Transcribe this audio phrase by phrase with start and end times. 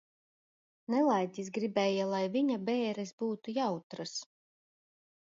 [0.93, 4.15] Nelaiķis gribēja, lai viņa bēres būtu jautras.